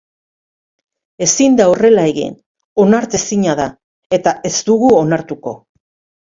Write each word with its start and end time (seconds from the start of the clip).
Ezin 1.25 1.59
da 1.59 1.67
horrela 1.73 2.05
egin, 2.13 2.33
onartezina 2.85 3.55
da, 3.61 3.69
eta 4.19 4.35
ez 4.51 4.53
dugu 4.71 4.91
onartuko. 5.05 5.55